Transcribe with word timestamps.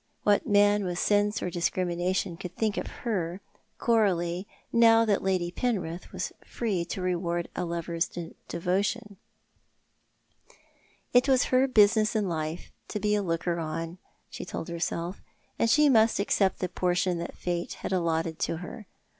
What 0.23 0.47
man 0.47 0.83
with 0.83 0.97
sense 0.97 1.43
or 1.43 1.51
discrimination 1.51 2.35
could 2.35 2.55
think 2.55 2.75
of 2.75 2.87
her, 3.05 3.39
Coralie, 3.77 4.47
now 4.73 5.05
that 5.05 5.21
Lady 5.21 5.51
Penrith 5.51 6.11
was 6.11 6.31
free 6.43 6.83
to 6.85 7.03
reward 7.03 7.49
a 7.55 7.65
lover's 7.65 8.09
devotion? 8.47 9.17
It 11.13 11.27
was 11.29 11.43
her 11.53 11.67
business 11.67 12.15
in 12.15 12.27
life 12.27 12.71
to 12.87 12.99
bo 12.99 13.09
a 13.09 13.19
looker 13.21 13.59
on, 13.59 13.99
she 14.27 14.43
told 14.43 14.69
herself, 14.69 15.21
and 15.59 15.69
she 15.69 15.87
must 15.87 16.19
accept 16.19 16.61
the 16.61 16.67
portion 16.69 17.19
that 17.19 17.37
Fate 17.37 17.73
had 17.73 17.91
allotted 17.93 18.39
to 18.39 18.57
her. 18.57 18.87